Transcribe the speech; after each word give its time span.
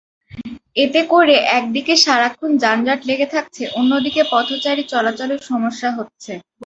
এতে 0.75 1.01
করে 1.11 1.35
একদিকে 1.57 1.93
সারাক্ষণ 2.03 2.51
যানজট 2.63 2.99
লেগে 3.09 3.27
থাকছে, 3.35 3.63
অন্যদিকে 3.79 4.21
পথচারী 4.31 4.83
চলাচলেও 4.91 5.39
সমস্যা 5.49 5.89
হচ্ছে। 5.97 6.31